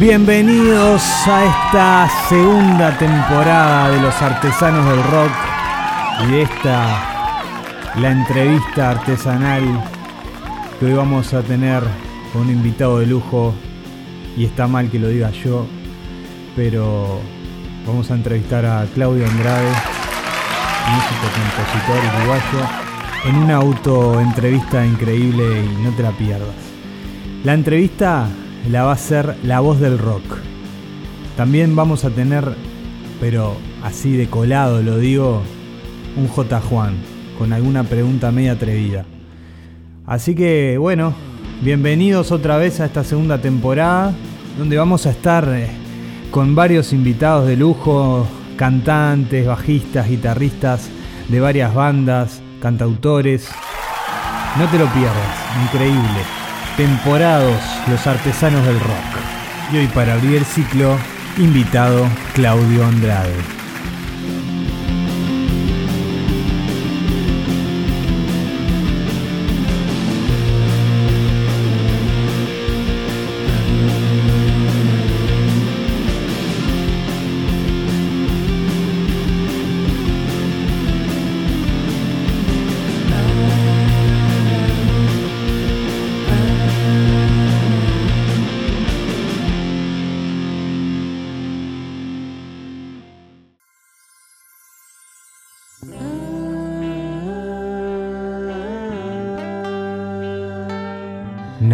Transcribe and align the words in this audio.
Bienvenidos 0.00 1.02
a 1.26 1.44
esta 1.44 2.08
segunda 2.30 2.96
temporada 2.96 3.90
de 3.90 4.00
Los 4.00 4.14
Artesanos 4.22 4.88
del 4.88 5.02
Rock 5.02 5.30
y 6.26 6.36
esta, 6.36 7.42
la 7.96 8.10
entrevista 8.10 8.92
artesanal 8.92 9.62
que 10.78 10.86
hoy 10.86 10.94
vamos 10.94 11.34
a 11.34 11.42
tener 11.42 11.82
con 12.32 12.46
un 12.46 12.50
invitado 12.50 13.00
de 13.00 13.08
lujo 13.08 13.52
y 14.38 14.46
está 14.46 14.66
mal 14.66 14.90
que 14.90 14.98
lo 14.98 15.08
diga 15.08 15.30
yo, 15.32 15.66
pero 16.56 17.20
vamos 17.86 18.10
a 18.10 18.14
entrevistar 18.14 18.64
a 18.64 18.86
Claudio 18.94 19.26
Andrade, 19.26 19.68
músico, 20.94 21.26
compositor 21.36 21.98
uruguayo, 22.16 22.70
en 23.26 23.36
una 23.36 23.56
autoentrevista 23.56 24.86
increíble 24.86 25.62
y 25.62 25.82
no 25.82 25.90
te 25.90 26.02
la 26.02 26.12
pierdas. 26.12 26.56
La 27.44 27.52
entrevista 27.52 28.30
la 28.68 28.84
va 28.84 28.92
a 28.92 28.98
ser 28.98 29.36
la 29.42 29.60
voz 29.60 29.80
del 29.80 29.98
rock. 29.98 30.24
También 31.36 31.74
vamos 31.74 32.04
a 32.04 32.10
tener, 32.10 32.44
pero 33.20 33.56
así 33.82 34.16
de 34.16 34.28
colado 34.28 34.82
lo 34.82 34.98
digo, 34.98 35.42
un 36.16 36.28
J. 36.28 36.60
Juan, 36.60 36.96
con 37.38 37.52
alguna 37.52 37.84
pregunta 37.84 38.30
media 38.30 38.52
atrevida. 38.52 39.04
Así 40.06 40.34
que 40.34 40.76
bueno, 40.78 41.14
bienvenidos 41.62 42.32
otra 42.32 42.58
vez 42.58 42.80
a 42.80 42.86
esta 42.86 43.04
segunda 43.04 43.38
temporada, 43.38 44.12
donde 44.58 44.76
vamos 44.76 45.06
a 45.06 45.10
estar 45.10 45.48
eh, 45.48 45.68
con 46.30 46.54
varios 46.54 46.92
invitados 46.92 47.46
de 47.46 47.56
lujo, 47.56 48.26
cantantes, 48.56 49.46
bajistas, 49.46 50.08
guitarristas 50.08 50.90
de 51.28 51.40
varias 51.40 51.74
bandas, 51.74 52.42
cantautores. 52.60 53.48
No 54.58 54.66
te 54.66 54.78
lo 54.78 54.86
pierdas, 54.86 55.64
increíble 55.64 56.39
temporados 56.76 57.60
Los 57.88 58.06
Artesanos 58.06 58.64
del 58.66 58.80
Rock. 58.80 59.72
Y 59.72 59.78
hoy 59.78 59.86
para 59.88 60.14
abrir 60.14 60.36
el 60.36 60.44
ciclo, 60.44 60.96
invitado 61.38 62.06
Claudio 62.34 62.84
Andrade. 62.86 63.59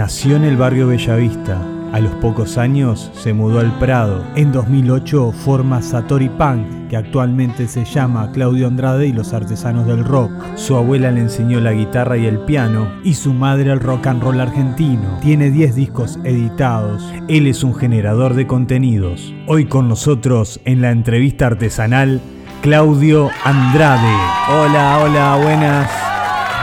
Nació 0.07 0.37
en 0.37 0.45
el 0.45 0.57
barrio 0.57 0.87
Bellavista. 0.87 1.61
A 1.93 1.99
los 1.99 2.15
pocos 2.21 2.59
años 2.59 3.11
se 3.13 3.33
mudó 3.33 3.59
al 3.59 3.77
Prado. 3.81 4.25
En 4.37 4.53
2008 4.53 5.33
forma 5.33 5.83
Satori 5.83 6.29
Punk, 6.29 6.87
que 6.89 6.97
actualmente 6.97 7.67
se 7.67 7.85
llama 7.85 8.31
Claudio 8.31 8.69
Andrade 8.69 9.09
y 9.09 9.13
los 9.13 9.33
artesanos 9.33 9.85
del 9.85 10.05
rock. 10.05 10.31
Su 10.55 10.77
abuela 10.77 11.11
le 11.11 11.23
enseñó 11.23 11.59
la 11.59 11.73
guitarra 11.73 12.17
y 12.17 12.27
el 12.27 12.39
piano 12.39 12.89
y 13.03 13.15
su 13.15 13.35
madre 13.35 13.73
el 13.73 13.81
rock 13.81 14.07
and 14.07 14.23
roll 14.23 14.41
argentino. 14.41 15.19
Tiene 15.23 15.51
10 15.51 15.75
discos 15.75 16.21
editados. 16.23 17.13
Él 17.27 17.49
es 17.49 17.65
un 17.65 17.75
generador 17.75 18.35
de 18.35 18.47
contenidos. 18.47 19.35
Hoy 19.49 19.65
con 19.67 19.89
nosotros 19.89 20.61
en 20.65 20.83
la 20.83 20.93
entrevista 20.93 21.49
artesanal, 21.49 22.21
Claudio 22.63 23.29
Andrade. 23.43 24.17
Hola, 24.53 25.01
hola, 25.03 25.41
buenas. 25.43 26.06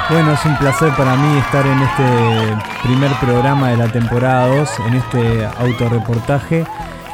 Bueno, 0.10 0.34
es 0.34 0.46
un 0.46 0.58
placer 0.58 0.92
para 0.98 1.16
mí 1.16 1.38
estar 1.38 1.66
en 1.66 1.82
este 1.82 2.58
primer 2.84 3.12
programa 3.22 3.70
de 3.70 3.78
la 3.78 3.88
temporada 3.88 4.48
2, 4.58 4.70
en 4.88 4.94
este 4.96 5.46
autorreportaje. 5.46 6.66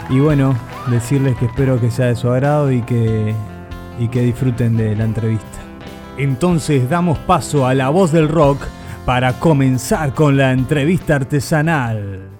Y 0.10 0.20
bueno, 0.20 0.56
decirles 0.88 1.38
que 1.38 1.46
espero 1.46 1.80
que 1.80 1.92
sea 1.92 2.08
de 2.08 2.16
su 2.16 2.30
agrado 2.30 2.72
y 2.72 2.82
que, 2.82 3.36
y 4.00 4.08
que 4.08 4.22
disfruten 4.22 4.76
de 4.76 4.96
la 4.96 5.04
entrevista. 5.04 5.60
Entonces 6.18 6.90
damos 6.90 7.20
paso 7.20 7.68
a 7.68 7.76
la 7.76 7.90
voz 7.90 8.12
del 8.12 8.28
rock 8.28 8.66
para 9.06 9.34
comenzar 9.34 10.14
con 10.14 10.36
la 10.36 10.52
entrevista 10.52 11.16
artesanal. 11.16 12.39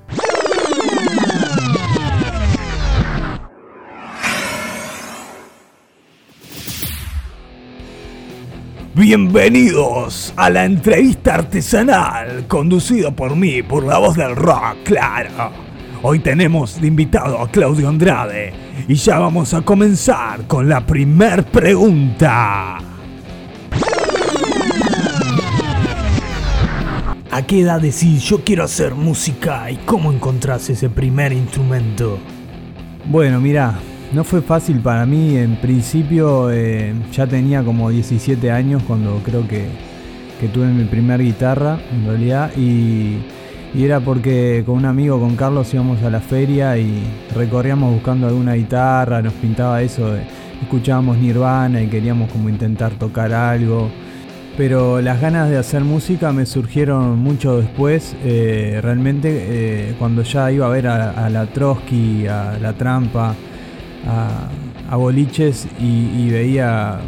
Bienvenidos 9.00 10.34
a 10.36 10.50
la 10.50 10.66
entrevista 10.66 11.36
artesanal, 11.36 12.46
conducido 12.50 13.16
por 13.16 13.34
mí, 13.34 13.64
por 13.64 13.86
la 13.86 13.98
voz 13.98 14.18
del 14.18 14.36
rock, 14.36 14.76
claro. 14.84 15.52
Hoy 16.02 16.20
tenemos 16.20 16.82
de 16.82 16.88
invitado 16.88 17.40
a 17.40 17.50
Claudio 17.50 17.88
Andrade 17.88 18.52
y 18.90 18.96
ya 18.96 19.18
vamos 19.20 19.54
a 19.54 19.62
comenzar 19.62 20.46
con 20.48 20.68
la 20.68 20.86
primer 20.86 21.46
pregunta. 21.46 22.80
¿A 27.32 27.42
qué 27.48 27.62
edad 27.62 27.80
decís 27.80 28.22
yo 28.24 28.44
quiero 28.44 28.66
hacer 28.66 28.96
música 28.96 29.72
y 29.72 29.78
cómo 29.78 30.12
encontrás 30.12 30.70
ese 30.70 30.90
primer 30.90 31.32
instrumento? 31.32 32.20
Bueno, 33.06 33.40
mira, 33.40 33.80
no 34.12 34.24
fue 34.24 34.42
fácil 34.42 34.80
para 34.80 35.06
mí, 35.06 35.38
en 35.38 35.56
principio 35.58 36.50
eh, 36.52 36.94
ya 37.12 37.28
tenía 37.28 37.64
como 37.64 37.90
17 37.90 38.52
años 38.52 38.82
cuando 38.88 39.22
creo 39.24 39.48
que, 39.48 39.68
tuve 40.54 40.68
mi 40.68 40.86
primer 40.86 41.22
guitarra, 41.22 41.78
en 41.94 42.06
realidad, 42.08 42.52
y, 42.58 43.18
era 43.76 44.00
porque 44.00 44.64
con 44.66 44.78
un 44.78 44.86
amigo, 44.86 45.20
con 45.20 45.36
Carlos, 45.36 45.72
íbamos 45.76 46.02
a 46.02 46.10
la 46.10 46.22
feria 46.22 46.76
y 46.78 47.04
recorríamos 47.36 47.94
buscando 47.94 48.28
alguna 48.28 48.56
guitarra, 48.56 49.22
nos 49.22 49.34
pintaba 49.34 49.84
eso, 49.84 50.16
escuchábamos 50.60 51.18
Nirvana 51.20 51.80
y 51.84 51.88
queríamos 51.88 52.32
como 52.32 52.50
intentar 52.50 52.94
tocar 52.94 53.32
algo. 53.32 53.92
Pero 54.58 55.02
las 55.02 55.22
ganas 55.22 55.52
de 55.52 55.58
hacer 55.58 55.84
música 55.84 56.34
me 56.34 56.48
surgieron 56.48 57.20
mucho 57.20 57.62
después, 57.62 58.16
eh, 58.24 58.80
realmente 58.82 59.30
eh, 59.32 59.96
cuando 60.00 60.24
ya 60.24 60.52
iba 60.52 60.66
a 60.66 60.70
ver 60.70 60.88
a 60.88 61.30
la 61.30 61.46
Trotsky, 61.46 62.26
a 62.26 62.58
la 62.60 62.74
Trampa, 62.74 63.36
a, 64.08 64.96
boliches 64.96 65.68
y, 65.80 66.30
veía, 66.30 67.00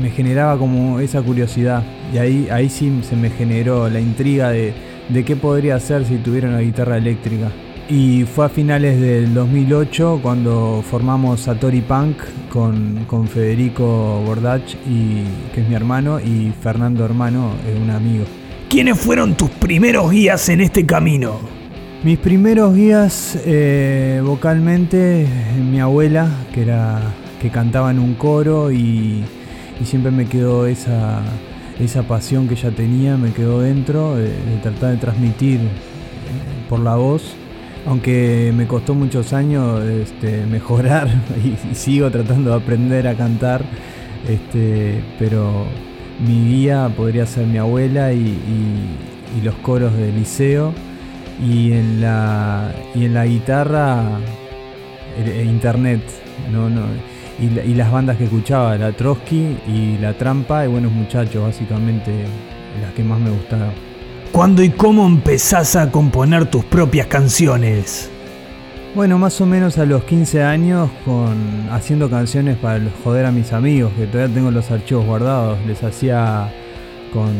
me 0.00 0.10
generaba 0.10 0.58
como 0.58 1.00
esa 1.00 1.22
curiosidad. 1.22 1.82
Y 2.12 2.18
ahí, 2.18 2.48
ahí 2.50 2.68
sí 2.68 3.00
se 3.02 3.16
me 3.16 3.30
generó 3.30 3.88
la 3.88 4.00
intriga 4.00 4.50
de, 4.50 4.72
de 5.08 5.24
qué 5.24 5.36
podría 5.36 5.76
hacer 5.76 6.04
si 6.04 6.16
tuviera 6.16 6.48
una 6.48 6.60
guitarra 6.60 6.96
eléctrica. 6.96 7.50
Y 7.88 8.24
fue 8.24 8.46
a 8.46 8.48
finales 8.48 9.00
del 9.00 9.32
2008 9.32 10.18
cuando 10.20 10.82
formamos 10.88 11.42
Satori 11.42 11.82
Punk 11.82 12.16
con, 12.50 13.04
con 13.06 13.28
Federico 13.28 14.22
Bordach, 14.26 14.74
y, 14.88 15.22
que 15.54 15.60
es 15.60 15.68
mi 15.68 15.76
hermano, 15.76 16.18
y 16.18 16.52
Fernando 16.60 17.04
Hermano, 17.04 17.52
es 17.68 17.80
un 17.80 17.90
amigo. 17.90 18.24
¿Quiénes 18.68 18.98
fueron 18.98 19.36
tus 19.36 19.50
primeros 19.50 20.10
guías 20.10 20.48
en 20.48 20.62
este 20.62 20.84
camino? 20.84 21.55
Mis 22.06 22.20
primeros 22.20 22.72
guías 22.72 23.36
eh, 23.44 24.22
vocalmente, 24.24 25.26
mi 25.58 25.80
abuela, 25.80 26.30
que 26.54 26.62
era 26.62 27.00
que 27.42 27.50
cantaba 27.50 27.90
en 27.90 27.98
un 27.98 28.14
coro 28.14 28.70
y, 28.70 29.24
siempre 29.82 30.12
me 30.12 30.26
quedó 30.26 30.66
esa, 30.66 31.20
esa 31.80 32.04
pasión 32.04 32.46
que 32.46 32.54
ella 32.54 32.70
tenía, 32.70 33.16
me 33.16 33.32
quedó 33.32 33.60
dentro, 33.60 34.14
de, 34.14 34.30
tratar 34.62 34.92
de 34.92 34.98
transmitir 34.98 35.58
eh, 35.58 35.66
por 36.68 36.78
la 36.78 36.94
voz, 36.94 37.34
aunque 37.88 38.52
me 38.56 38.68
costó 38.68 38.94
muchos 38.94 39.32
años 39.32 39.82
este, 39.82 40.46
mejorar 40.48 41.08
y, 41.44 41.74
sigo 41.74 42.08
tratando 42.12 42.50
de 42.50 42.56
aprender 42.56 43.08
a 43.08 43.16
cantar, 43.16 43.64
este, 44.28 45.02
pero 45.18 45.64
mi 46.24 46.50
guía 46.50 46.88
podría 46.96 47.26
ser 47.26 47.48
mi 47.48 47.58
abuela 47.58 48.12
y 48.12 48.38
los 49.42 49.56
coros 49.56 49.92
del 49.92 50.14
liceo 50.14 50.72
y 51.42 51.72
en 51.72 52.00
la, 52.00 52.72
y 52.94 53.04
en 53.04 53.14
la 53.14 53.26
guitarra 53.26 54.18
internet, 55.44 56.02
no, 56.50 56.68
no, 56.68 56.82
y, 57.38 57.74
las 57.74 57.90
bandas 57.90 58.16
que 58.16 58.24
escuchaba, 58.24 58.76
la 58.76 58.92
Trotsky 58.92 59.56
y 59.66 59.98
la 60.00 60.14
Trampa 60.14 60.64
y 60.64 60.68
Buenos 60.68 60.92
Muchachos, 60.92 61.42
básicamente 61.42 62.12
las 62.80 62.92
que 62.92 63.02
más 63.02 63.20
me 63.20 63.30
gustaban. 63.30 63.72
¿Cuándo 64.32 64.62
y 64.62 64.70
cómo 64.70 65.06
empezás 65.06 65.76
a 65.76 65.90
componer 65.90 66.46
tus 66.46 66.64
propias 66.64 67.06
canciones? 67.06 68.10
Bueno, 68.94 69.18
más 69.18 69.40
o 69.40 69.46
menos 69.46 69.78
a 69.78 69.84
los 69.84 70.04
15 70.04 70.42
años 70.42 70.90
con 71.04 71.68
haciendo 71.70 72.08
canciones 72.08 72.56
para 72.56 72.80
joder 73.04 73.26
a 73.26 73.30
mis 73.30 73.52
amigos, 73.52 73.92
que 73.96 74.06
todavía 74.06 74.34
tengo 74.34 74.50
los 74.50 74.70
archivos 74.70 75.04
guardados. 75.04 75.58
Les 75.66 75.82
hacía 75.82 76.50
con, 77.12 77.32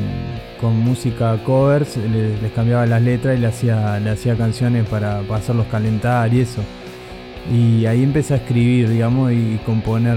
con 0.60 0.78
música 0.78 1.38
covers, 1.44 1.96
les, 1.96 2.52
cambiaba 2.52 2.86
las 2.86 3.02
letras 3.02 3.36
y 3.36 3.40
le 3.40 3.46
hacía, 3.46 3.98
le 4.00 4.10
hacía 4.10 4.36
canciones 4.36 4.88
para, 4.88 5.20
para 5.22 5.36
hacerlos 5.36 5.66
calentar 5.66 6.32
y 6.32 6.40
eso. 6.40 6.62
Y 7.52 7.86
ahí 7.86 8.02
empecé 8.02 8.34
a 8.34 8.36
escribir, 8.38 8.88
digamos, 8.88 9.32
y 9.32 9.60
componer 9.64 10.16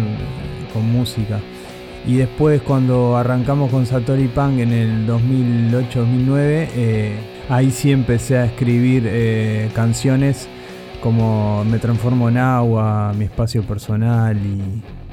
con 0.74 0.92
música. 0.92 1.40
Y 2.08 2.16
después 2.16 2.62
cuando 2.62 3.18
arrancamos 3.18 3.70
con 3.70 3.86
Satori 3.86 4.28
Punk 4.28 4.60
en 4.60 4.72
el 4.72 5.08
2008-2009, 5.08 6.68
eh, 6.76 7.14
ahí 7.50 7.72
sí 7.72 7.92
empecé 7.92 8.38
a 8.38 8.46
escribir 8.46 9.04
eh, 9.06 9.70
canciones 9.76 10.48
como 11.02 11.64
Me 11.66 11.78
transformo 11.80 12.30
en 12.30 12.38
agua, 12.38 13.14
Mi 13.18 13.26
espacio 13.26 13.64
personal 13.64 14.38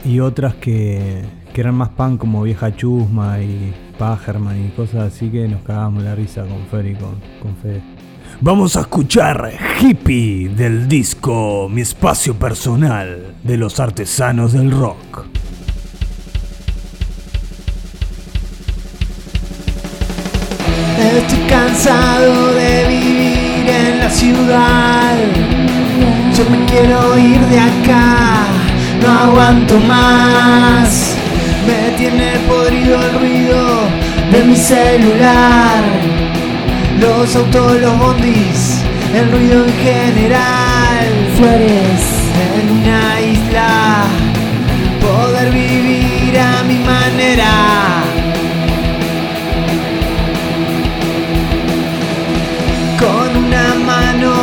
y, 0.05 0.21
otras 0.21 0.55
que, 0.55 1.23
eran 1.61 1.75
más 1.75 1.91
punk 1.91 2.19
como 2.19 2.43
Vieja 2.43 2.75
Chusma 2.75 3.41
y 3.41 3.75
Pajerman 3.99 4.67
y 4.67 4.69
cosas 4.71 5.13
así 5.13 5.29
que 5.31 5.49
nos 5.49 5.63
cagábamos 5.63 6.03
la 6.03 6.15
risa 6.15 6.43
con 6.43 6.67
Fer 6.71 6.87
y 6.87 6.95
con, 6.95 7.17
con 7.41 7.57
Fede. 7.57 7.83
Vamos 8.41 8.77
a 8.77 8.81
escuchar 8.81 9.53
Hippie 9.81 10.51
del 10.51 10.89
disco 10.89 11.69
Mi 11.71 11.81
espacio 11.81 12.35
personal 12.35 13.35
de 13.43 13.57
los 13.57 13.81
artesanos 13.81 14.53
del 14.53 14.71
rock. 14.71 15.25
Estoy 20.99 21.39
cansado 21.49 22.53
de 22.53 22.89
vivir 22.89 23.71
en 23.71 23.99
la 24.01 24.11
ciudad. 24.11 25.17
Yo 26.37 26.51
me 26.51 26.67
quiero 26.67 27.17
ir 27.17 27.41
de 27.47 27.59
acá, 27.59 28.47
no 29.01 29.11
aguanto 29.11 29.81
más. 29.81 31.06
Tiene 32.09 32.39
podrido 32.47 33.03
el 33.03 33.19
ruido 33.19 33.81
de 34.31 34.45
mi 34.45 34.55
celular. 34.55 35.83
Los 37.01 37.35
autos, 37.35 37.81
los 37.81 37.99
bondis, 37.99 38.81
el 39.13 39.29
ruido 39.33 39.65
en 39.65 39.73
general. 39.73 41.07
Flores. 41.37 42.03
En 42.59 42.71
una 42.79 43.21
isla, 43.21 44.05
poder 45.01 45.51
vivir 45.51 46.39
a 46.39 46.63
mi 46.63 46.79
manera. 46.79 47.51
con 53.01 53.45
una 53.45 53.75
mano 53.85 54.35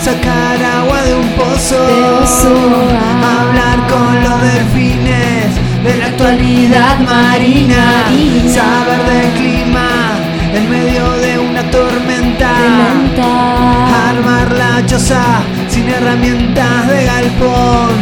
sacar 0.00 0.62
agua 0.62 1.02
de 1.02 1.14
un 1.14 1.28
pozo, 1.30 1.86
hablar 3.40 3.86
con 3.88 4.22
los 4.22 4.42
delfines 4.42 5.63
de 5.84 5.96
la 5.98 6.06
actualidad 6.06 6.98
marina, 7.00 8.04
saber 8.52 9.00
del 9.10 9.30
clima 9.32 9.88
en 10.54 10.70
medio 10.70 11.10
de 11.18 11.38
una 11.38 11.70
tormenta, 11.70 12.50
armar 14.08 14.52
la 14.52 14.86
choza 14.86 15.42
sin 15.68 15.88
herramientas 15.88 16.88
de 16.88 17.04
galpón. 17.04 17.92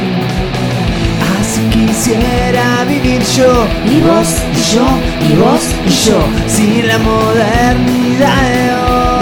Así 1.40 1.62
quisiera 1.70 2.84
vivir 2.84 3.23
yo, 3.37 3.67
y 3.84 4.00
vos, 4.00 4.29
y 4.55 4.75
yo, 4.75 4.87
y 5.29 5.34
vos, 5.34 5.62
y 5.87 5.90
yo, 6.06 6.19
sin 6.46 6.87
la 6.87 6.99
modernidad 6.99 8.43
de 8.52 8.75
hoy 8.75 9.12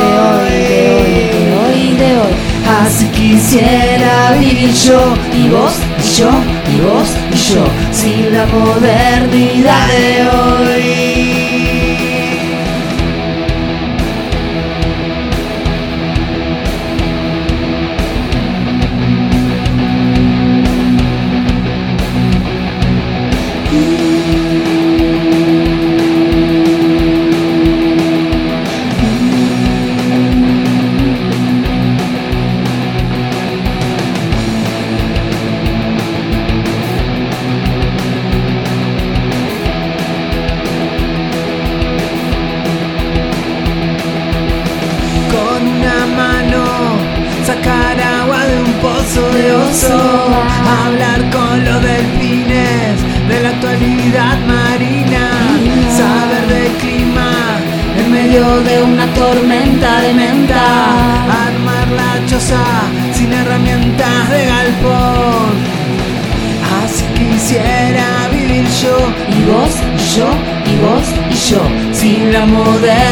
de 0.71 1.53
hoy, 1.57 1.97
de 1.97 2.19
hoy, 2.19 2.51
Así 2.83 3.07
quisiera 3.09 4.33
vivir 4.39 4.73
yo. 4.73 5.15
Y 5.35 5.49
vos 5.49 5.73
yo 6.17 6.31
y 6.75 6.81
vos 6.81 7.09
y 7.33 7.37
yo 7.37 7.65
sin 7.93 8.33
la 8.33 8.47
modernidad 8.47 9.87
de 9.89 10.29
hoy. 10.29 11.10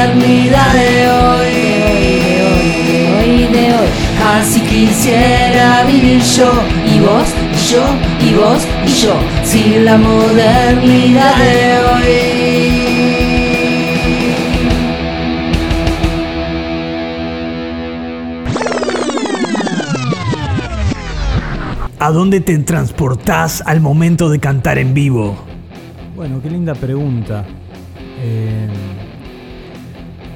Modernidad 0.08 0.72
de 0.74 1.10
hoy. 1.10 1.54
De 3.52 3.72
hoy, 3.72 3.88
Así 4.24 4.60
quisiera 4.60 5.84
vivir 5.84 6.20
yo 6.20 6.50
y 6.84 7.00
vos 7.00 7.28
y 7.52 7.56
yo 7.72 7.84
y 8.20 8.34
vos 8.34 8.66
y 8.84 8.88
yo 8.88 9.14
sin 9.44 9.84
la 9.84 9.96
modernidad 9.96 11.36
de 11.36 11.78
hoy. 11.84 12.38
¿A 22.00 22.10
dónde 22.10 22.40
te 22.40 22.56
transportás 22.58 23.62
al 23.66 23.80
momento 23.80 24.28
de 24.28 24.38
cantar 24.38 24.78
en 24.78 24.94
vivo? 24.94 25.36
Bueno, 26.14 26.40
qué 26.40 26.48
linda 26.50 26.74
pregunta. 26.74 27.44
Eh, 28.20 28.67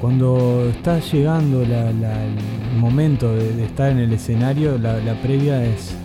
cuando 0.03 0.67
está 0.69 0.99
llegando 0.99 1.61
el 1.61 2.77
momento 2.77 3.33
de, 3.33 3.63
estar 3.63 3.89
en 3.89 3.99
el 3.99 4.11
escenario, 4.11 4.77
la, 4.77 4.99
previa 5.21 5.63
es, 5.63 5.95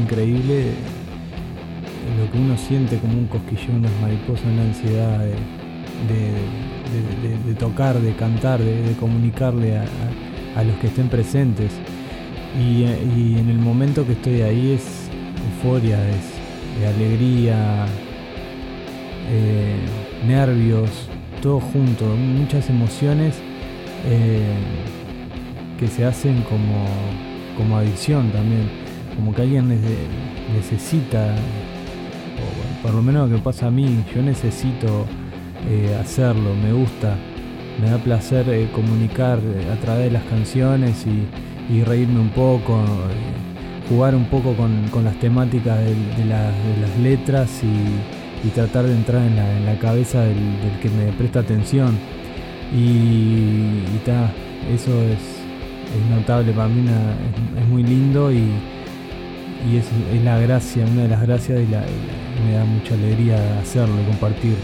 increíble. 0.00 0.66
Lo 2.16 2.30
que 2.30 2.38
uno 2.38 2.56
siente 2.56 2.98
como 2.98 3.14
un 3.14 3.26
cosquillón, 3.26 3.78
unas 3.78 3.90
mariposas, 4.00 4.44
una 4.46 4.62
ansiedad 4.62 5.18
de, 6.06 7.54
tocar, 7.54 7.98
de 7.98 8.14
cantar, 8.14 8.60
de, 8.60 8.94
comunicarle 9.00 9.78
a, 9.78 10.62
los 10.62 10.76
que 10.76 10.86
estén 10.86 11.08
presentes. 11.08 11.72
Y, 12.56 12.84
en 12.84 13.48
el 13.48 13.58
momento 13.58 14.06
que 14.06 14.12
estoy 14.12 14.42
ahí 14.42 14.74
es 14.74 15.10
euforia, 15.56 15.98
es, 16.08 16.86
alegría, 16.86 17.84
eh, 19.28 19.74
nervios, 20.24 21.08
todo 21.40 21.60
junto, 21.60 22.04
muchas 22.04 22.68
emociones 22.70 23.36
eh, 24.06 24.54
que 25.78 25.88
se 25.88 26.04
hacen 26.04 26.42
como, 26.42 26.86
como 27.56 27.78
adicción 27.78 28.30
también, 28.30 28.68
como 29.16 29.34
que 29.34 29.42
alguien 29.42 29.68
necesita, 30.54 31.34
o 32.36 32.82
por 32.82 32.94
lo 32.94 33.02
menos 33.02 33.30
lo 33.30 33.36
que 33.36 33.42
pasa 33.42 33.66
a 33.66 33.70
mí, 33.70 34.04
yo 34.14 34.22
necesito 34.22 35.06
eh, 35.68 35.96
hacerlo, 36.00 36.54
me 36.54 36.72
gusta, 36.72 37.16
me 37.80 37.90
da 37.90 37.98
placer 37.98 38.68
comunicar 38.72 39.38
a 39.72 39.80
través 39.80 40.04
de 40.04 40.10
las 40.10 40.24
canciones 40.24 41.06
y, 41.06 41.74
y 41.74 41.82
reírme 41.84 42.20
un 42.20 42.30
poco 42.30 42.84
jugar 43.90 44.14
un 44.14 44.26
poco 44.26 44.54
con, 44.54 45.04
las 45.04 45.18
temáticas 45.18 45.78
de, 45.80 46.24
las 46.24 46.98
letras 46.98 47.62
y, 47.64 48.19
tratar 48.48 48.86
de 48.86 48.94
entrar 48.94 49.22
en 49.22 49.36
la, 49.66 49.78
cabeza 49.78 50.22
del, 50.22 50.36
que 50.80 50.88
me 50.90 51.12
presta 51.12 51.40
atención. 51.40 51.96
Y, 52.74 53.82
eso 54.74 54.90
es, 55.02 55.18
notable 56.10 56.52
para 56.52 56.68
mí, 56.68 56.84
es, 57.58 57.68
muy 57.68 57.82
lindo 57.82 58.32
y, 58.32 58.48
es, 59.76 59.86
la 60.24 60.38
gracia, 60.38 60.84
una 60.90 61.02
de 61.02 61.08
las 61.08 61.22
gracias 61.22 61.60
y, 61.60 61.66
me 62.46 62.52
da 62.54 62.64
mucha 62.64 62.94
alegría 62.94 63.60
hacerlo, 63.60 63.96
compartir. 64.06 64.54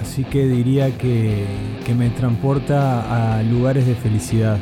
Así 0.00 0.24
que 0.24 0.46
diría 0.46 0.90
que, 0.96 1.44
que 1.84 1.94
me 1.94 2.10
transporta 2.10 3.38
a 3.38 3.42
lugares 3.42 3.86
de 3.86 3.94
felicidad. 3.94 4.58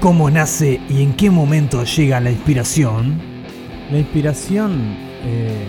¿Cómo 0.00 0.30
nace 0.30 0.80
y 0.88 1.02
en 1.02 1.12
qué 1.12 1.30
momento 1.30 1.84
llega 1.84 2.18
la 2.18 2.30
inspiración? 2.30 3.20
La 3.90 3.98
inspiración 3.98 4.96
eh, 5.24 5.64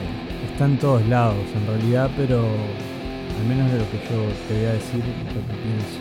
está 0.54 0.66
en 0.66 0.78
todos 0.78 1.04
lados 1.08 1.46
en 1.56 1.66
realidad, 1.66 2.12
pero 2.16 2.38
al 2.38 3.46
menos 3.50 3.72
de 3.72 3.80
lo 3.80 3.90
que 3.90 3.98
yo 3.98 4.22
te 4.48 4.54
voy 4.54 4.66
a 4.66 4.74
decir, 4.74 5.00
lo 5.00 5.42
que 5.50 5.58
pienso. 5.66 6.00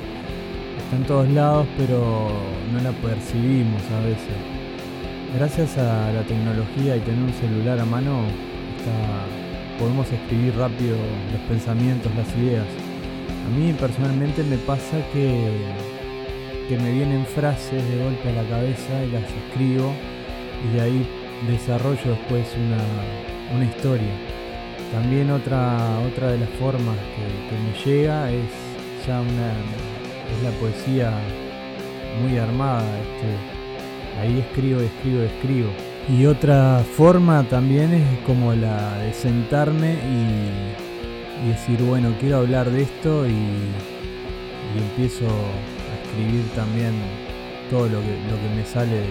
Está 0.85 0.97
en 0.97 1.05
todos 1.05 1.29
lados, 1.31 1.67
pero 1.79 2.29
no 2.71 2.81
la 2.83 2.93
percibimos 2.93 3.81
a 3.97 4.01
veces. 4.05 4.37
Gracias 5.35 5.79
a 5.79 6.13
la 6.13 6.23
tecnología 6.25 6.97
y 6.97 7.01
tener 7.01 7.23
un 7.23 7.33
celular 7.33 7.81
a 7.81 7.87
mano, 7.87 8.25
podemos 9.79 10.13
escribir 10.13 10.55
rápido 10.57 10.97
los 11.33 11.41
pensamientos, 11.49 12.13
las 12.15 12.29
ideas. 12.37 12.67
A 13.47 13.59
mí 13.59 13.73
personalmente 13.73 14.45
me 14.45 14.59
pasa 14.59 14.99
que, 15.15 15.49
que 16.69 16.77
me 16.77 16.93
vienen 16.93 17.25
frases 17.25 17.83
de 17.89 18.05
golpe 18.05 18.29
a 18.29 18.43
la 18.43 18.49
cabeza 18.51 19.03
y 19.03 19.13
las 19.13 19.25
escribo 19.25 19.95
y 20.63 20.77
de 20.77 20.81
ahí 20.83 21.09
desarrollo 21.49 22.05
después 22.05 22.47
una, 22.55 23.57
una 23.57 23.65
historia. 23.65 24.32
También 24.93 25.31
otra, 25.31 26.01
otra 26.07 26.33
de 26.33 26.39
las 26.39 26.51
formas 26.51 26.97
que, 27.17 27.57
me 27.57 27.85
llega 27.85 28.31
es 28.31 28.45
ya 29.07 29.21
una 29.21 29.53
es 30.31 30.43
la 30.45 30.51
poesía 30.61 31.13
muy 32.21 32.37
armada. 32.37 32.85
Este, 33.01 34.21
ahí 34.21 34.41
escribo, 34.41 34.81
escribo, 34.81 35.23
escribo. 35.23 35.71
Y 36.11 36.27
otra 36.27 36.85
forma 36.97 37.43
también 37.45 37.95
es 37.95 38.19
como 38.27 38.53
la 38.53 38.99
de 38.99 39.15
sentarme 39.15 39.95
y, 39.95 41.49
decir, 41.49 41.83
bueno, 41.83 42.15
quiero 42.21 42.39
hablar 42.39 42.71
de 42.71 42.83
esto 42.83 43.27
y, 43.27 43.33
empiezo 44.77 45.27
a 45.27 46.07
escribir 46.07 46.45
también 46.55 46.93
todo 47.71 47.87
lo 47.89 48.01
que, 48.01 48.17
lo 48.31 48.37
que 48.41 48.55
me 48.57 48.65
sale 48.65 49.03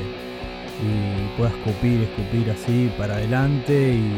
y 0.82 1.38
puedo 1.38 1.50
escupir, 1.50 2.02
escupir 2.02 2.50
así 2.50 2.92
para 2.98 3.16
adelante 3.16 3.94
y, 3.94 4.12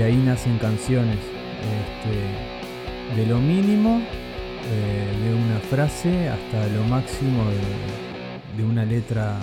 ahí 0.00 0.16
nacen 0.16 0.58
canciones. 0.58 1.16
Este, 1.16 3.20
de 3.20 3.26
lo 3.26 3.38
mínimo, 3.38 4.00
eh, 4.00 5.24
de 5.24 5.34
una 5.34 5.58
frase, 5.60 6.28
hasta 6.28 6.66
lo 6.68 6.84
máximo 6.84 7.44
de 8.56 8.64
una 8.64 8.84
letra 8.84 9.36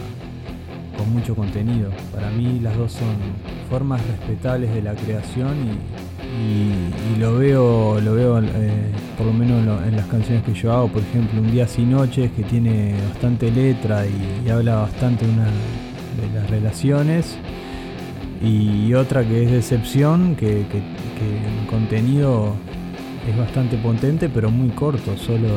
con 0.98 1.12
mucho 1.12 1.36
contenido. 1.36 1.90
Para 2.14 2.30
mí 2.30 2.60
las 2.62 2.78
dos 2.78 2.94
son 2.94 3.16
formas 3.70 4.06
respetables 4.08 4.74
de 4.74 4.82
la 4.82 4.94
creación 4.94 5.56
y, 6.40 7.20
lo 7.20 7.38
veo, 7.38 8.00
lo 8.02 8.16
veo 8.16 8.40
eh, 8.40 8.92
por 9.18 9.28
lo 9.28 9.34
menos 9.34 9.86
en, 9.86 9.96
las 9.96 10.06
canciones 10.08 10.44
que 10.44 10.54
yo 10.54 10.74
hago, 10.74 10.88
por 10.88 11.02
ejemplo, 11.02 11.40
Un 11.40 11.52
día 11.52 11.68
sin 11.68 11.92
noches 11.92 12.32
que 12.32 12.44
tiene 12.44 12.96
bastante 13.10 13.52
letra 13.52 14.06
y, 14.06 14.50
habla 14.50 14.76
bastante 14.76 15.26
de 15.26 16.34
las 16.34 16.50
relaciones 16.50 17.38
y 18.44 18.94
otra 18.94 19.24
que 19.24 19.44
es 19.44 19.52
Decepción, 19.52 20.36
que, 20.36 20.60
en 20.60 21.66
contenido 21.68 22.54
es 23.28 23.38
bastante 23.38 23.78
potente 23.78 24.28
pero 24.28 24.52
muy 24.52 24.70
corto, 24.70 25.16
solo 25.18 25.48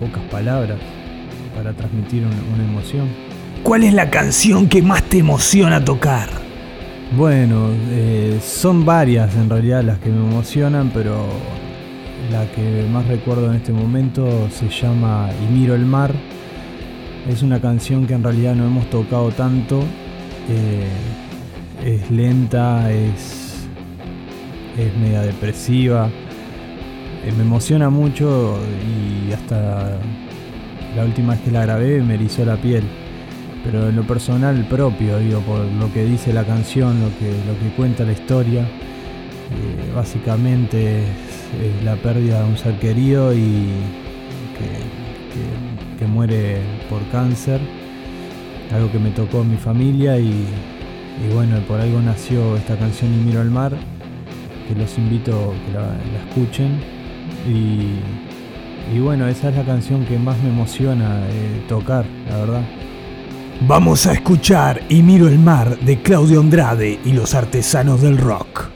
pocas 0.00 0.22
palabras 0.30 0.78
para 1.54 1.72
transmitir 1.74 2.24
una 2.24 2.64
emoción. 2.64 3.08
¿Cuál 3.62 3.84
es 3.84 3.92
la 3.92 4.10
canción 4.10 4.68
que 4.68 4.80
más 4.80 5.02
te 5.02 5.18
emociona 5.18 5.84
tocar? 5.84 6.28
Bueno, 7.16 7.68
eh, 7.90 8.38
son 8.42 8.84
varias 8.84 9.34
en 9.36 9.48
realidad 9.48 9.82
las 9.82 9.98
que 9.98 10.08
me 10.08 10.18
emocionan, 10.18 10.90
pero 10.92 11.26
la 12.32 12.46
que 12.52 12.86
más 12.90 13.06
recuerdo 13.06 13.50
en 13.50 13.56
este 13.56 13.72
momento 13.72 14.48
se 14.50 14.68
llama 14.68 15.28
Y 15.42 15.52
miro 15.52 15.74
el 15.74 15.84
mar. 15.84 16.12
Es 17.28 17.42
una 17.42 17.60
canción 17.60 18.06
que 18.06 18.14
en 18.14 18.22
realidad 18.22 18.54
no 18.54 18.66
hemos 18.66 18.88
tocado 18.90 19.30
tanto. 19.30 19.80
Eh, 20.48 20.88
es 21.84 22.10
lenta, 22.10 22.92
es, 22.92 23.66
es 24.78 24.96
media 24.96 25.22
depresiva. 25.22 26.08
Eh, 27.24 27.32
me 27.36 27.42
emociona 27.42 27.90
mucho 27.90 28.58
y 28.86 29.32
hasta 29.32 29.98
la 30.94 31.04
última 31.04 31.34
vez 31.34 31.42
que 31.42 31.50
la 31.50 31.62
grabé 31.62 32.00
me 32.02 32.14
erizó 32.14 32.44
la 32.44 32.56
piel 32.56 32.84
pero 33.66 33.88
en 33.88 33.96
lo 33.96 34.06
personal 34.06 34.64
propio, 34.68 35.18
digo, 35.18 35.40
por 35.40 35.58
lo 35.58 35.92
que 35.92 36.04
dice 36.04 36.32
la 36.32 36.44
canción, 36.44 37.00
lo 37.00 37.08
que, 37.18 37.30
lo 37.46 37.58
que 37.58 37.74
cuenta 37.74 38.04
la 38.04 38.12
historia, 38.12 38.60
eh, 38.62 39.92
básicamente 39.92 41.00
es, 41.00 41.84
la 41.84 41.96
pérdida 41.96 42.42
de 42.44 42.48
un 42.48 42.56
ser 42.56 42.78
querido 42.78 43.34
y 43.34 43.66
que, 45.98 46.06
muere 46.06 46.58
por 46.88 47.02
cáncer, 47.10 47.60
algo 48.72 48.92
que 48.92 49.00
me 49.00 49.10
tocó 49.10 49.42
en 49.42 49.50
mi 49.50 49.56
familia 49.56 50.16
y, 50.18 50.46
bueno, 51.32 51.58
por 51.66 51.80
algo 51.80 52.00
nació 52.00 52.56
esta 52.56 52.76
canción 52.76 53.12
Y 53.12 53.16
miro 53.24 53.40
al 53.40 53.50
mar, 53.50 53.72
que 54.68 54.74
los 54.74 54.96
invito 54.98 55.32
a 55.32 55.66
que 55.66 55.72
la, 55.72 56.26
escuchen 56.26 56.80
y, 57.48 58.98
bueno, 59.00 59.26
esa 59.26 59.48
es 59.50 59.56
la 59.56 59.64
canción 59.64 60.04
que 60.04 60.18
más 60.18 60.40
me 60.42 60.48
emociona 60.48 61.26
eh, 61.28 61.64
tocar, 61.68 62.04
la 62.28 62.36
verdad. 62.38 62.62
Vamos 63.66 64.06
a 64.06 64.12
escuchar 64.12 64.82
Y 64.88 65.02
miro 65.02 65.28
el 65.28 65.38
mar 65.38 65.78
de 65.80 66.00
Claudio 66.02 66.40
Andrade 66.40 67.00
y 67.04 67.12
los 67.12 67.34
artesanos 67.34 68.02
del 68.02 68.18
rock. 68.18 68.75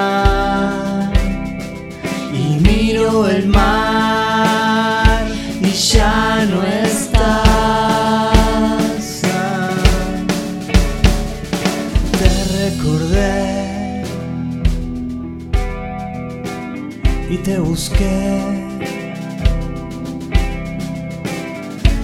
te 17.43 17.57
busqué 17.57 18.39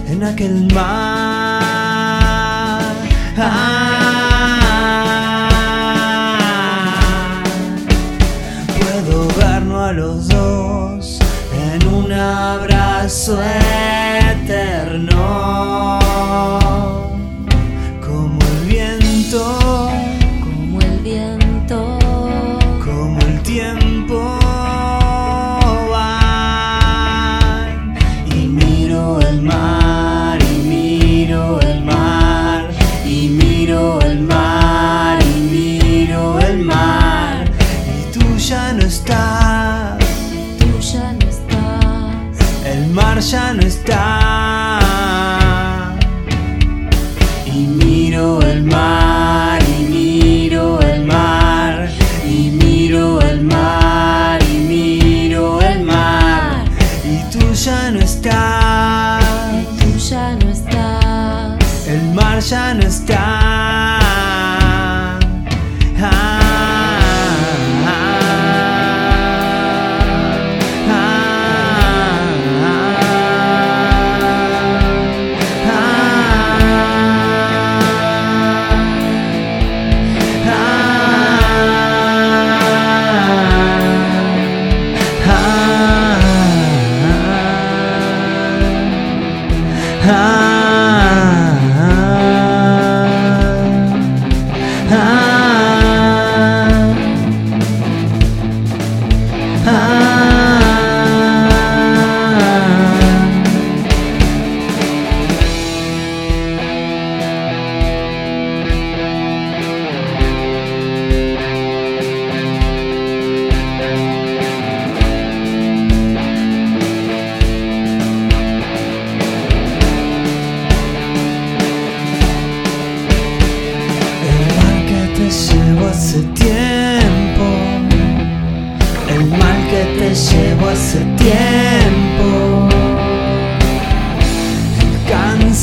en 0.07 0.23
aquel 0.23 0.67
mar. 0.73 1.61
Ah, 3.37 3.83
puedo 8.79 9.27
vernos 9.37 9.89
a 9.89 9.91
los 9.93 10.27
dos 10.27 11.19
en 11.53 11.87
un 11.87 12.11
abrazo 12.11 13.39
eterno. 13.43 15.17
El 90.07 90.56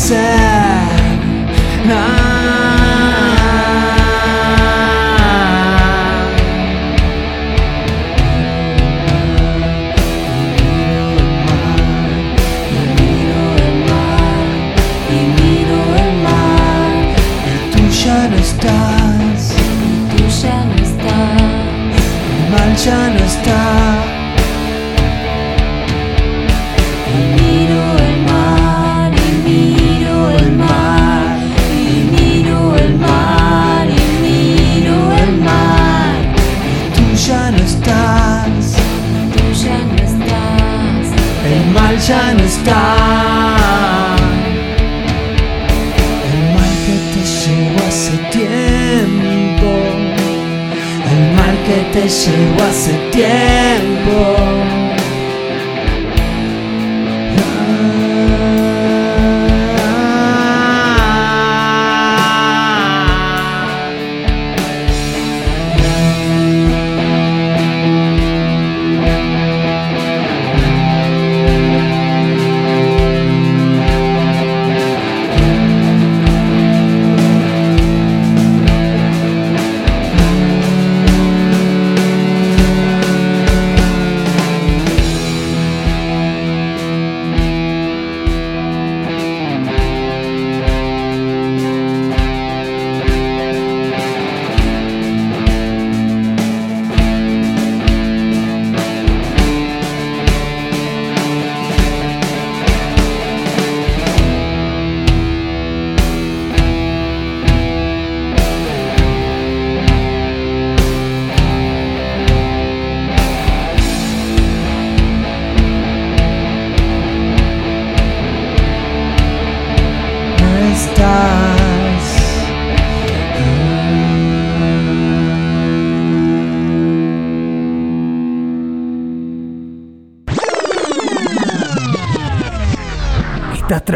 cáncer. 0.04 0.18
Ah. 1.88 2.33
Tiempo. 48.30 49.70
El 51.10 51.36
mal 51.36 51.56
que 51.66 51.78
te 51.92 52.08
llevo 52.08 52.62
hace 52.68 52.92
tiempo. 53.10 54.83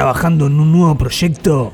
Trabajando 0.09 0.47
en 0.47 0.59
un 0.59 0.73
nuevo 0.73 0.95
proyecto? 0.95 1.71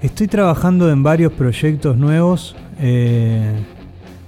Estoy 0.00 0.28
trabajando 0.28 0.90
en 0.90 1.02
varios 1.02 1.30
proyectos 1.34 1.94
nuevos. 1.98 2.56
eh, 2.80 3.52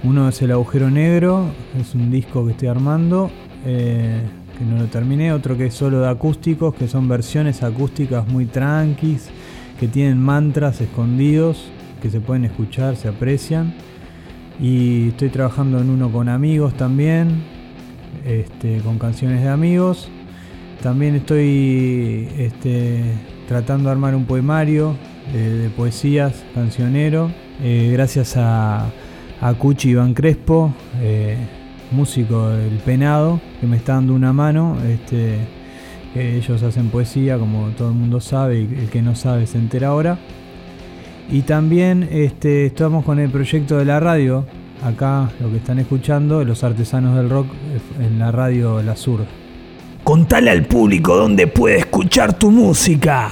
uno 0.05 0.29
es 0.29 0.43
El 0.43 0.53
Agujero 0.53 0.91
Negro, 0.91 1.47
es 1.81 1.95
un 1.95 2.11
disco 2.11 2.45
que 2.45 2.51
estoy 2.51 2.69
armando, 2.69 3.31
eh, 3.65 4.21
que 4.59 4.65
no 4.67 4.77
lo 4.77 4.85
terminé. 4.89 5.33
Otro 5.33 5.57
que 5.57 5.65
es 5.65 5.75
solo 5.75 6.01
de 6.01 6.11
acústicos, 6.11 6.75
que 6.75 6.89
son 6.89 7.09
versiones 7.09 7.63
acústicas 7.63 8.29
muy 8.29 8.45
tranquis, 8.45 9.31
que 9.81 9.89
tienen 9.89 10.21
mantras 10.21 10.83
escondidos, 10.83 11.71
que 12.03 12.11
se 12.11 12.21
pueden 12.21 12.45
escuchar, 12.45 12.97
se 12.97 13.09
aprecian. 13.09 13.73
Y 14.61 15.09
estoy 15.09 15.31
trabajando 15.31 15.81
en 15.81 15.89
uno 15.89 16.13
con 16.13 16.29
amigos 16.29 16.75
también, 16.75 17.45
este, 18.27 18.81
con 18.81 18.99
canciones 18.99 19.41
de 19.41 19.49
amigos. 19.49 20.11
También 20.83 21.15
estoy 21.15 22.29
este, 22.37 23.03
tratando 23.49 23.89
de 23.89 23.93
armar 23.93 24.15
un 24.15 24.27
poemario 24.27 24.95
eh, 25.35 25.39
de 25.39 25.71
poesías, 25.71 26.45
cancionero, 26.55 27.31
eh, 27.63 27.89
gracias 27.93 28.37
a, 28.37 28.91
a 29.41 29.55
Cuchi 29.55 29.91
Iván 29.91 30.13
Crespo, 30.13 30.75
eh, 31.01 31.39
músico 31.91 32.51
del 32.51 32.77
Penado, 32.85 33.41
que 33.59 33.67
me 33.67 33.79
está 33.79 33.95
dando 33.95 34.13
una 34.13 34.35
mano. 34.35 34.77
Este, 34.87 35.39
ellos 36.15 36.63
hacen 36.63 36.91
poesía, 36.91 37.39
como 37.39 37.71
todo 37.71 37.89
el 37.89 37.95
mundo 37.95 38.21
sabe, 38.21 38.61
y 38.61 38.65
el 38.81 38.91
que 38.91 39.01
no 39.01 39.15
sabe 39.15 39.47
se 39.47 39.57
entera 39.57 39.89
ahora. 39.89 40.19
Y 41.31 41.43
también 41.43 42.07
este, 42.11 42.67
estamos 42.67 43.05
con 43.05 43.19
el 43.19 43.31
proyecto 43.31 43.79
de 43.79 43.87
la 43.87 43.99
radio, 43.99 44.45
acá 44.85 45.31
lo 45.41 45.51
que 45.51 45.57
están 45.57 45.79
escuchando, 45.79 46.45
Los 46.45 46.65
Artesanos 46.65 47.17
del 47.17 47.31
Rock, 47.31 47.47
en 47.99 48.19
la 48.19 48.31
radio 48.31 48.83
La 48.83 48.95
Sur. 48.95 49.38
Contale 50.09 50.51
al 50.51 50.65
público 50.65 51.19
dónde 51.19 51.47
puede 51.47 51.81
escuchar 51.81 52.33
tu 52.33 52.51
música. 52.51 53.31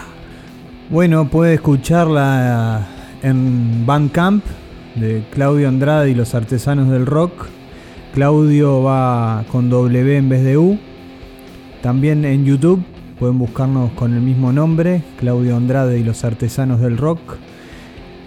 Bueno, 0.90 1.26
puede 1.30 1.54
escucharla 1.54 2.86
en 3.22 3.86
Bandcamp 3.86 4.44
de 4.94 5.24
Claudio 5.30 5.70
Andrade 5.70 6.10
y 6.10 6.14
los 6.14 6.34
artesanos 6.34 6.90
del 6.90 7.06
rock. 7.06 7.46
Claudio 8.12 8.82
va 8.82 9.46
con 9.50 9.70
W 9.70 10.18
en 10.18 10.28
vez 10.28 10.44
de 10.44 10.58
U. 10.58 10.78
También 11.80 12.26
en 12.26 12.44
YouTube 12.44 12.84
pueden 13.18 13.38
buscarnos 13.38 13.92
con 13.92 14.12
el 14.12 14.20
mismo 14.20 14.52
nombre, 14.52 15.02
Claudio 15.18 15.56
Andrade 15.56 15.98
y 15.98 16.04
los 16.04 16.24
artesanos 16.24 16.82
del 16.82 16.98
rock. 16.98 17.38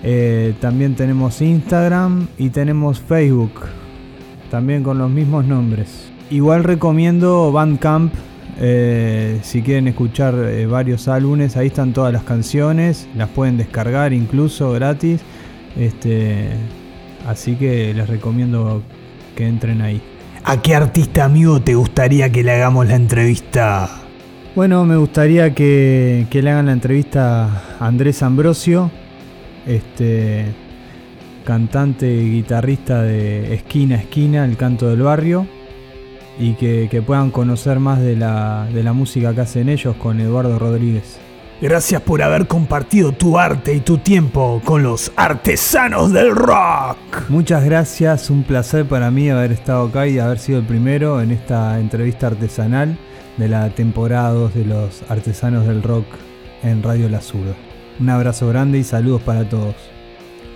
Eh, 0.01 0.55
también 0.59 0.95
tenemos 0.95 1.39
Instagram 1.43 2.25
y 2.39 2.49
tenemos 2.49 2.99
Facebook, 2.99 3.51
también 4.49 4.81
con 4.81 4.97
los 4.97 5.11
mismos 5.11 5.45
nombres. 5.45 6.11
Igual 6.31 6.63
recomiendo 6.63 7.51
Bandcamp 7.51 8.11
Eh, 8.61 9.39
si 9.41 9.61
quieren 9.61 9.87
escuchar 9.87 10.35
eh, 10.35 10.65
varios 10.65 11.07
álbumes, 11.07 11.55
ahí 11.55 11.67
están 11.67 11.93
todas 11.93 12.11
las 12.11 12.23
canciones, 12.23 13.07
las 13.15 13.29
pueden 13.29 13.55
descargar 13.57 14.11
incluso 14.11 14.73
gratis. 14.73 15.21
Este, 15.77 16.49
así 17.25 17.55
que 17.55 17.93
les 17.93 18.09
recomiendo 18.09 18.83
que 19.35 19.47
entren 19.47 19.81
ahí. 19.81 20.01
¿A 20.43 20.61
qué 20.61 20.75
artista 20.75 21.23
amigo 21.25 21.61
te 21.61 21.75
gustaría 21.75 22.29
que 22.29 22.43
le 22.43 22.51
hagamos 22.51 22.87
la 22.87 22.95
entrevista? 22.95 23.89
Bueno, 24.55 24.83
me 24.83 24.97
gustaría 24.97 25.53
que, 25.53 26.27
que 26.29 26.41
le 26.41 26.51
hagan 26.51 26.65
la 26.65 26.73
entrevista 26.73 27.45
a 27.79 27.87
Andrés 27.87 28.21
Ambrosio, 28.23 28.91
este 29.65 30.45
cantante 31.45 32.13
y 32.13 32.31
guitarrista 32.31 33.03
de 33.03 33.53
Esquina 33.53 33.95
a 33.95 33.99
Esquina, 33.99 34.43
el 34.43 34.57
canto 34.57 34.89
del 34.89 35.01
barrio, 35.01 35.47
y 36.39 36.53
que, 36.53 36.87
que 36.89 37.01
puedan 37.01 37.29
conocer 37.29 37.79
más 37.79 37.99
de 37.99 38.15
la, 38.15 38.67
de 38.73 38.81
la 38.81 38.93
música 38.93 39.35
que 39.35 39.41
hacen 39.41 39.69
ellos 39.69 39.95
con 39.97 40.19
Eduardo 40.19 40.57
Rodríguez. 40.57 41.19
Gracias 41.61 42.01
por 42.01 42.23
haber 42.23 42.47
compartido 42.47 43.11
tu 43.11 43.37
arte 43.37 43.73
y 43.73 43.81
tu 43.81 43.97
tiempo 43.97 44.61
con 44.63 44.81
los 44.81 45.11
artesanos 45.17 46.13
del 46.13 46.33
rock. 46.33 46.97
Muchas 47.27 47.65
gracias, 47.65 48.29
un 48.29 48.43
placer 48.43 48.85
para 48.85 49.11
mí 49.11 49.29
haber 49.29 49.51
estado 49.51 49.87
acá 49.87 50.07
y 50.07 50.19
haber 50.19 50.39
sido 50.39 50.59
el 50.59 50.65
primero 50.65 51.21
en 51.21 51.31
esta 51.31 51.77
entrevista 51.77 52.27
artesanal 52.27 52.97
de 53.35 53.49
la 53.49 53.69
temporada 53.71 54.31
2 54.31 54.53
de 54.53 54.65
los 54.65 55.03
artesanos 55.09 55.67
del 55.67 55.83
rock 55.83 56.05
en 56.63 56.81
Radio 56.81 57.09
La 57.09 57.19
Zurda. 57.19 57.55
Un 57.99 58.09
abrazo 58.09 58.47
grande 58.47 58.77
y 58.77 58.85
saludos 58.85 59.21
para 59.21 59.47
todos. 59.47 59.75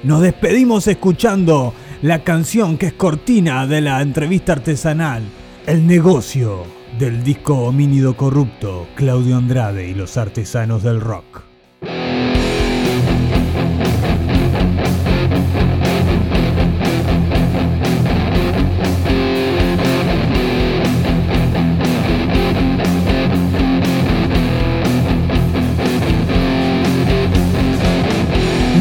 Nos 0.04 0.22
despedimos 0.22 0.88
escuchando 0.88 1.74
la 2.02 2.24
canción 2.24 2.78
que 2.78 2.88
es 2.88 2.93
cortina 2.93 3.67
de 3.67 3.82
la 3.82 4.02
entrevista 4.02 4.54
artesanal, 4.54 5.24
El 5.65 5.88
negocio 5.88 6.65
del 6.99 7.23
disco 7.23 7.56
Homínido 7.56 8.17
Corrupto, 8.17 8.86
Claudio 8.95 9.38
Andrade 9.38 9.88
y 9.88 9.93
los 9.93 10.17
artesanos 10.17 10.84
del 10.84 10.99
rock. 10.99 11.43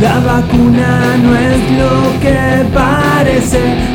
La 0.00 0.18
vacuna 0.18 1.16
no 1.18 1.36
es 1.36 1.70
lo 1.78 2.20
que 2.20 2.74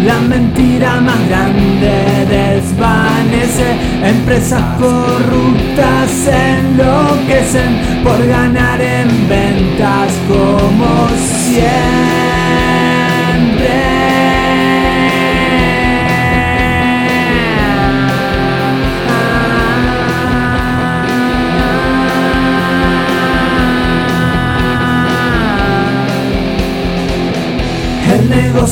la 0.04 0.20
mentira 0.22 1.00
más 1.02 1.28
grande 1.30 2.26
desvanece. 2.28 3.68
Empresas 4.04 4.62
corruptas 4.80 6.28
enloquecen 6.28 8.04
por 8.04 8.26
ganar 8.28 8.82
en 8.82 9.08
ventas 9.30 10.12
como 10.28 11.08
El 11.56 12.37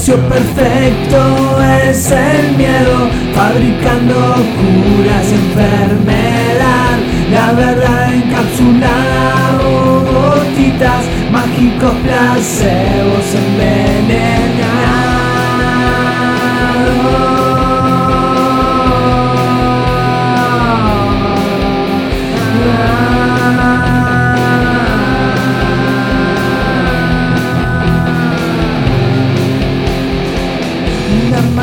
negocio 0.07 0.29
perfecto 0.29 1.61
es 1.83 2.11
el 2.11 2.57
miedo, 2.57 3.09
fabricando 3.33 4.35
curas 4.55 5.31
enfermedad. 5.31 6.99
La 7.31 7.53
verdad 7.53 8.13
encapsulada 8.13 9.59
o 9.63 10.01
gotitas, 10.01 11.05
mágicos 11.31 11.93
placebos 12.03 13.33
Una 13.33 14.54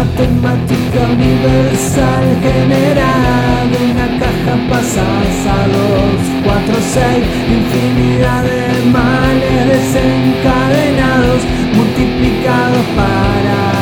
matemática 0.04 1.00
universal 1.14 2.24
generada 2.42 3.64
de 3.70 3.78
una 3.92 4.08
caja 4.18 4.54
pasadas 4.68 5.40
a 5.46 5.60
dos, 5.74 6.20
cuatro, 6.44 6.76
seis, 6.92 7.24
infinidad 7.58 8.42
de 8.42 8.90
males 8.90 9.62
desencadenados, 9.74 11.40
multiplicados 11.76 12.86
para 12.96 13.81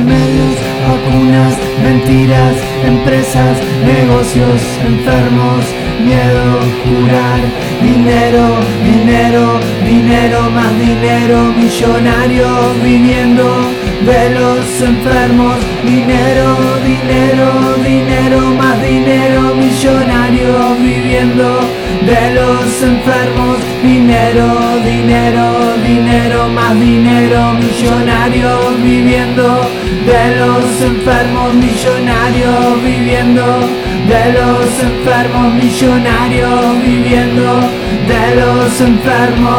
remedios, 0.00 0.56
vacunas, 0.88 1.54
mentiras, 1.82 2.54
empresas, 2.86 3.56
negocios, 3.84 4.60
enfermos, 4.86 5.64
miedo, 6.04 6.46
curar, 6.84 7.40
dinero, 7.82 8.44
dinero, 8.82 9.60
dinero, 9.84 10.50
más 10.50 10.72
dinero, 10.78 11.52
millonarios 11.52 12.82
viniendo 12.82 13.44
de 14.06 14.30
los 14.30 14.80
enfermos, 14.80 15.56
dinero, 15.84 16.56
dinero, 16.84 17.76
dinero, 17.84 18.40
más 18.54 18.82
dinero, 18.82 19.54
millonarios 19.54 20.78
viviendo 20.80 21.60
de 22.06 22.34
los 22.34 22.82
enfermos, 22.82 23.58
dinero, 23.82 24.46
dinero, 24.84 25.74
dinero, 25.86 26.48
más 26.48 26.80
dinero, 26.80 27.54
millonarios 27.54 28.82
viviendo 28.82 29.69
de 30.06 30.36
los 30.36 30.80
enfermos 30.80 31.54
millonarios 31.54 32.82
viviendo, 32.82 33.60
de 34.08 34.32
los 34.32 34.66
enfermos 34.80 35.54
millonarios 35.54 36.82
viviendo, 36.82 37.60
de 38.08 38.36
los 38.36 38.80
enfermos. 38.80 39.50